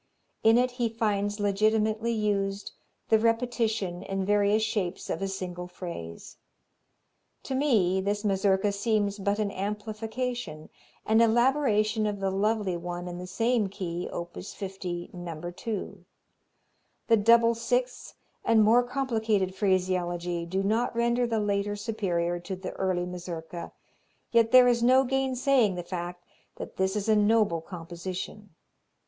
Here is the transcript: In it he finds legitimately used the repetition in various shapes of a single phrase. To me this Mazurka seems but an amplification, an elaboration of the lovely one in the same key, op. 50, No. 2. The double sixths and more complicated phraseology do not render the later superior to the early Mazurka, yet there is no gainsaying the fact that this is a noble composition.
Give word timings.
In 0.41 0.57
it 0.57 0.71
he 0.71 0.89
finds 0.89 1.39
legitimately 1.39 2.11
used 2.11 2.71
the 3.09 3.19
repetition 3.19 4.01
in 4.01 4.25
various 4.25 4.63
shapes 4.63 5.11
of 5.11 5.21
a 5.21 5.27
single 5.27 5.67
phrase. 5.67 6.37
To 7.43 7.53
me 7.53 8.01
this 8.01 8.25
Mazurka 8.25 8.71
seems 8.71 9.19
but 9.19 9.37
an 9.37 9.51
amplification, 9.51 10.69
an 11.05 11.21
elaboration 11.21 12.07
of 12.07 12.19
the 12.19 12.31
lovely 12.31 12.75
one 12.75 13.07
in 13.07 13.19
the 13.19 13.27
same 13.27 13.67
key, 13.69 14.09
op. 14.11 14.33
50, 14.35 15.11
No. 15.13 15.39
2. 15.51 16.03
The 17.05 17.17
double 17.17 17.53
sixths 17.53 18.15
and 18.43 18.63
more 18.63 18.81
complicated 18.81 19.53
phraseology 19.53 20.47
do 20.47 20.63
not 20.63 20.95
render 20.95 21.27
the 21.27 21.39
later 21.39 21.75
superior 21.75 22.39
to 22.39 22.55
the 22.55 22.71
early 22.71 23.05
Mazurka, 23.05 23.71
yet 24.31 24.51
there 24.51 24.67
is 24.67 24.81
no 24.81 25.03
gainsaying 25.03 25.75
the 25.75 25.83
fact 25.83 26.23
that 26.55 26.77
this 26.77 26.95
is 26.95 27.07
a 27.07 27.15
noble 27.15 27.61
composition. 27.61 28.55